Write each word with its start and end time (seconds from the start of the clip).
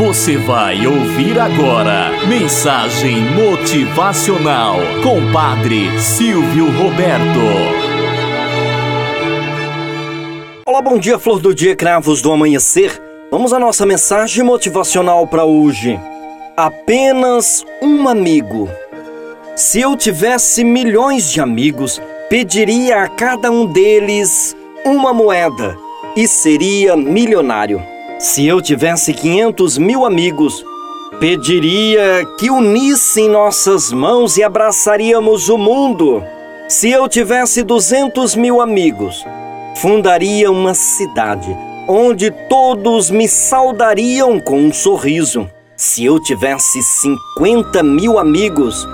Você 0.00 0.38
vai 0.38 0.86
ouvir 0.86 1.38
agora 1.38 2.10
Mensagem 2.26 3.20
Motivacional 3.34 4.76
com 5.02 5.30
Padre 5.30 6.00
Silvio 6.00 6.70
Roberto. 6.70 7.38
Olá, 10.64 10.80
bom 10.80 10.96
dia, 10.96 11.18
flor 11.18 11.38
do 11.38 11.54
dia, 11.54 11.76
cravos 11.76 12.22
do 12.22 12.32
amanhecer. 12.32 12.98
Vamos 13.30 13.52
à 13.52 13.58
nossa 13.58 13.84
mensagem 13.84 14.42
motivacional 14.42 15.26
para 15.26 15.44
hoje. 15.44 16.00
Apenas 16.56 17.62
um 17.82 18.08
amigo. 18.08 18.70
Se 19.54 19.82
eu 19.82 19.94
tivesse 19.94 20.64
milhões 20.64 21.30
de 21.30 21.42
amigos, 21.42 22.00
pediria 22.30 23.02
a 23.02 23.08
cada 23.08 23.50
um 23.50 23.66
deles 23.66 24.56
uma 24.82 25.12
moeda 25.12 25.76
e 26.16 26.26
seria 26.26 26.96
milionário. 26.96 27.89
Se 28.20 28.46
eu 28.46 28.60
tivesse 28.60 29.14
500 29.14 29.78
mil 29.78 30.04
amigos, 30.04 30.62
pediria 31.18 32.22
que 32.38 32.50
unissem 32.50 33.30
nossas 33.30 33.90
mãos 33.90 34.36
e 34.36 34.42
abraçaríamos 34.42 35.48
o 35.48 35.56
mundo. 35.56 36.22
Se 36.68 36.90
eu 36.90 37.08
tivesse 37.08 37.62
200 37.62 38.36
mil 38.36 38.60
amigos, 38.60 39.24
fundaria 39.76 40.50
uma 40.50 40.74
cidade 40.74 41.56
onde 41.88 42.30
todos 42.30 43.10
me 43.10 43.26
saudariam 43.26 44.38
com 44.38 44.64
um 44.64 44.72
sorriso. 44.72 45.48
Se 45.74 46.04
eu 46.04 46.20
tivesse 46.20 46.82
50 46.82 47.82
mil 47.82 48.18
amigos, 48.18 48.86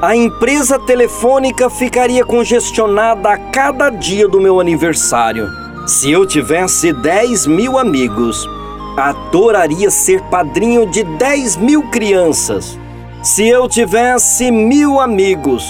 a 0.00 0.16
empresa 0.16 0.78
telefônica 0.78 1.68
ficaria 1.68 2.24
congestionada 2.24 3.28
a 3.28 3.36
cada 3.36 3.90
dia 3.90 4.26
do 4.26 4.40
meu 4.40 4.58
aniversário. 4.58 5.46
Se 5.86 6.10
eu 6.10 6.24
tivesse 6.26 6.90
10 6.90 7.46
mil 7.46 7.78
amigos, 7.78 8.48
adoraria 8.96 9.90
ser 9.90 10.20
padrinho 10.22 10.86
de 10.86 11.02
10 11.02 11.56
mil 11.56 11.82
crianças. 11.90 12.78
Se 13.22 13.46
eu 13.46 13.68
tivesse 13.68 14.50
mil 14.50 15.00
amigos, 15.00 15.64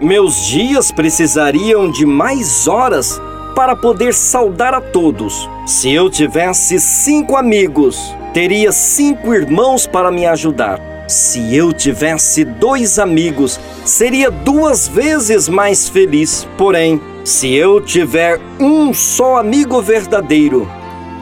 meus 0.00 0.46
dias 0.46 0.90
precisariam 0.90 1.90
de 1.90 2.04
mais 2.04 2.66
horas 2.66 3.20
para 3.54 3.74
poder 3.74 4.12
saudar 4.12 4.74
a 4.74 4.80
todos. 4.80 5.48
Se 5.66 5.90
eu 5.90 6.10
tivesse 6.10 6.78
cinco 6.78 7.36
amigos, 7.36 8.14
teria 8.34 8.70
cinco 8.72 9.32
irmãos 9.32 9.86
para 9.86 10.10
me 10.10 10.26
ajudar. 10.26 10.78
Se 11.08 11.56
eu 11.56 11.72
tivesse 11.72 12.44
dois 12.44 12.98
amigos, 12.98 13.58
seria 13.84 14.30
duas 14.30 14.88
vezes 14.88 15.48
mais 15.48 15.88
feliz. 15.88 16.46
Porém, 16.58 17.00
se 17.24 17.54
eu 17.54 17.80
tiver 17.80 18.40
um 18.60 18.92
só 18.92 19.36
amigo 19.36 19.80
verdadeiro, 19.80 20.68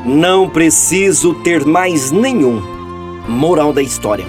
não 0.05 0.49
preciso 0.49 1.35
ter 1.35 1.65
mais 1.65 2.11
nenhum. 2.11 2.61
Moral 3.27 3.73
da 3.73 3.83
história: 3.83 4.27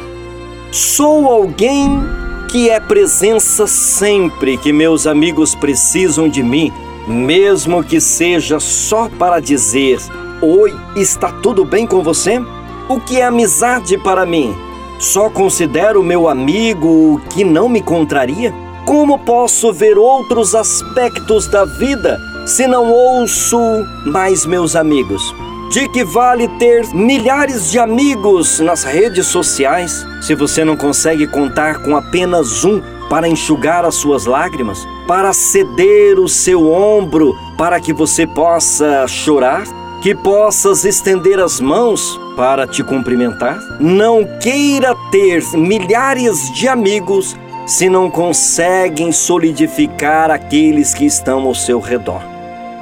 sou 0.71 1.27
alguém 1.27 2.01
que 2.49 2.69
é 2.69 2.79
presença 2.79 3.67
sempre 3.67 4.57
que 4.57 4.71
meus 4.71 5.05
amigos 5.05 5.53
precisam 5.53 6.29
de 6.29 6.41
mim, 6.41 6.71
mesmo 7.07 7.83
que 7.83 7.99
seja 7.99 8.59
só 8.59 9.09
para 9.09 9.41
dizer: 9.41 9.99
Oi, 10.41 10.73
está 10.95 11.31
tudo 11.31 11.65
bem 11.65 11.85
com 11.85 12.01
você? 12.01 12.41
O 12.87 12.99
que 13.01 13.19
é 13.19 13.25
amizade 13.25 13.97
para 13.97 14.25
mim? 14.25 14.55
Só 14.99 15.29
considero 15.29 16.01
meu 16.01 16.29
amigo 16.29 16.87
o 17.15 17.21
que 17.29 17.43
não 17.43 17.67
me 17.67 17.81
contraria? 17.81 18.53
Como 18.85 19.17
posso 19.19 19.73
ver 19.73 19.97
outros 19.97 20.55
aspectos 20.55 21.47
da 21.47 21.65
vida 21.65 22.17
se 22.45 22.67
não 22.67 22.89
ouço 22.91 23.59
mais 24.05 24.45
meus 24.45 24.75
amigos? 24.75 25.35
De 25.69 25.89
que 25.89 26.03
vale 26.03 26.47
ter 26.59 26.85
milhares 26.93 27.71
de 27.71 27.79
amigos 27.79 28.59
nas 28.59 28.83
redes 28.83 29.27
sociais 29.27 30.05
se 30.21 30.35
você 30.35 30.63
não 30.63 30.77
consegue 30.77 31.27
contar 31.27 31.79
com 31.79 31.95
apenas 31.95 32.63
um 32.63 32.81
para 33.09 33.27
enxugar 33.27 33.85
as 33.85 33.95
suas 33.95 34.25
lágrimas, 34.25 34.87
para 35.07 35.33
ceder 35.33 36.19
o 36.19 36.27
seu 36.27 36.71
ombro 36.71 37.35
para 37.57 37.79
que 37.79 37.93
você 37.93 38.25
possa 38.25 39.07
chorar? 39.07 39.63
que 40.05 40.13
possas 40.13 40.85
estender 40.85 41.39
as 41.39 41.59
mãos 41.59 42.19
para 42.35 42.67
te 42.67 42.83
cumprimentar. 42.83 43.59
Não 43.79 44.23
queira 44.39 44.95
ter 45.09 45.41
milhares 45.57 46.53
de 46.53 46.67
amigos 46.67 47.35
se 47.65 47.89
não 47.89 48.11
conseguem 48.11 49.11
solidificar 49.11 50.29
aqueles 50.29 50.93
que 50.93 51.05
estão 51.05 51.47
ao 51.47 51.55
seu 51.55 51.79
redor. 51.79 52.34